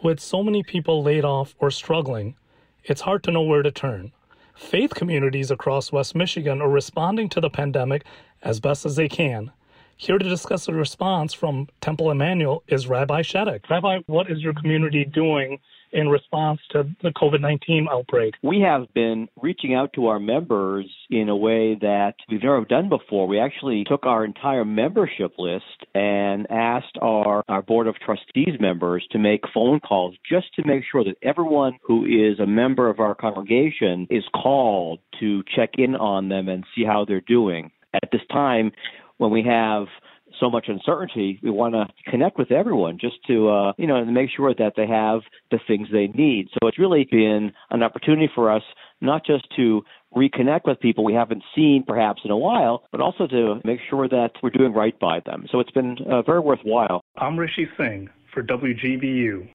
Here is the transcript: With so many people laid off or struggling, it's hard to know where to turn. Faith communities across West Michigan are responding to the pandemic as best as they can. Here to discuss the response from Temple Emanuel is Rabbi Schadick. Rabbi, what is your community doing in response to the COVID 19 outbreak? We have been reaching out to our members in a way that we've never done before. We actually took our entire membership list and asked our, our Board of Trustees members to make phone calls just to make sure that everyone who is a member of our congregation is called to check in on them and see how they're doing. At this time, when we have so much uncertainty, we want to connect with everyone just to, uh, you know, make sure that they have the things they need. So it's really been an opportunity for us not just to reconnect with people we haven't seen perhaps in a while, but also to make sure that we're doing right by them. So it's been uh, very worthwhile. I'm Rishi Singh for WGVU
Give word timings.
With 0.00 0.20
so 0.20 0.44
many 0.44 0.62
people 0.62 1.02
laid 1.02 1.24
off 1.24 1.56
or 1.58 1.72
struggling, 1.72 2.36
it's 2.84 3.00
hard 3.00 3.24
to 3.24 3.32
know 3.32 3.42
where 3.42 3.64
to 3.64 3.72
turn. 3.72 4.12
Faith 4.54 4.94
communities 4.94 5.50
across 5.50 5.90
West 5.90 6.14
Michigan 6.14 6.62
are 6.62 6.68
responding 6.68 7.28
to 7.30 7.40
the 7.40 7.50
pandemic 7.50 8.04
as 8.40 8.60
best 8.60 8.86
as 8.86 8.94
they 8.94 9.08
can. 9.08 9.50
Here 10.00 10.16
to 10.16 10.28
discuss 10.28 10.66
the 10.66 10.74
response 10.74 11.34
from 11.34 11.66
Temple 11.80 12.12
Emanuel 12.12 12.62
is 12.68 12.86
Rabbi 12.86 13.22
Schadick. 13.22 13.68
Rabbi, 13.68 13.98
what 14.06 14.30
is 14.30 14.38
your 14.38 14.54
community 14.54 15.04
doing 15.04 15.58
in 15.90 16.08
response 16.08 16.60
to 16.70 16.88
the 17.02 17.10
COVID 17.10 17.40
19 17.40 17.88
outbreak? 17.90 18.34
We 18.40 18.60
have 18.60 18.86
been 18.94 19.28
reaching 19.42 19.74
out 19.74 19.92
to 19.94 20.06
our 20.06 20.20
members 20.20 20.86
in 21.10 21.28
a 21.28 21.36
way 21.36 21.74
that 21.80 22.14
we've 22.30 22.40
never 22.40 22.64
done 22.64 22.88
before. 22.88 23.26
We 23.26 23.40
actually 23.40 23.82
took 23.88 24.06
our 24.06 24.24
entire 24.24 24.64
membership 24.64 25.32
list 25.36 25.64
and 25.96 26.48
asked 26.48 26.96
our, 27.02 27.42
our 27.48 27.62
Board 27.62 27.88
of 27.88 27.96
Trustees 27.96 28.60
members 28.60 29.04
to 29.10 29.18
make 29.18 29.42
phone 29.52 29.80
calls 29.80 30.14
just 30.30 30.54
to 30.54 30.62
make 30.64 30.84
sure 30.88 31.02
that 31.02 31.16
everyone 31.24 31.76
who 31.82 32.04
is 32.04 32.38
a 32.38 32.46
member 32.46 32.88
of 32.88 33.00
our 33.00 33.16
congregation 33.16 34.06
is 34.10 34.22
called 34.32 35.00
to 35.18 35.42
check 35.56 35.70
in 35.76 35.96
on 35.96 36.28
them 36.28 36.48
and 36.48 36.64
see 36.76 36.84
how 36.84 37.04
they're 37.04 37.20
doing. 37.20 37.72
At 37.94 38.10
this 38.12 38.20
time, 38.30 38.72
when 39.18 39.30
we 39.30 39.42
have 39.42 39.86
so 40.40 40.50
much 40.50 40.66
uncertainty, 40.68 41.38
we 41.42 41.50
want 41.50 41.74
to 41.74 41.86
connect 42.10 42.38
with 42.38 42.50
everyone 42.50 42.98
just 43.00 43.16
to, 43.26 43.48
uh, 43.48 43.72
you 43.76 43.86
know, 43.86 44.04
make 44.04 44.30
sure 44.34 44.54
that 44.54 44.74
they 44.76 44.86
have 44.86 45.20
the 45.50 45.58
things 45.66 45.88
they 45.92 46.08
need. 46.08 46.48
So 46.52 46.68
it's 46.68 46.78
really 46.78 47.06
been 47.10 47.52
an 47.70 47.82
opportunity 47.82 48.30
for 48.34 48.50
us 48.50 48.62
not 49.00 49.24
just 49.24 49.46
to 49.56 49.82
reconnect 50.16 50.62
with 50.64 50.80
people 50.80 51.04
we 51.04 51.14
haven't 51.14 51.42
seen 51.54 51.84
perhaps 51.86 52.22
in 52.24 52.30
a 52.30 52.36
while, 52.36 52.84
but 52.90 53.00
also 53.00 53.26
to 53.26 53.60
make 53.64 53.80
sure 53.88 54.08
that 54.08 54.30
we're 54.42 54.50
doing 54.50 54.72
right 54.72 54.98
by 54.98 55.20
them. 55.24 55.46
So 55.50 55.60
it's 55.60 55.70
been 55.70 55.98
uh, 56.10 56.22
very 56.22 56.40
worthwhile. 56.40 57.02
I'm 57.16 57.38
Rishi 57.38 57.68
Singh 57.76 58.08
for 58.32 58.42
WGVU 58.42 59.46